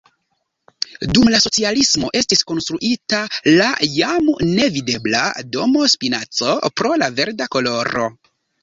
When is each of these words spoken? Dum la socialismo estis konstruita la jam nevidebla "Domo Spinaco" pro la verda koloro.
Dum 1.17 1.27
la 1.33 1.41
socialismo 1.43 2.09
estis 2.21 2.41
konstruita 2.53 3.21
la 3.61 3.69
jam 3.99 4.33
nevidebla 4.57 5.23
"Domo 5.59 5.89
Spinaco" 5.97 6.61
pro 6.83 6.99
la 7.05 7.15
verda 7.23 7.55
koloro. 7.59 8.15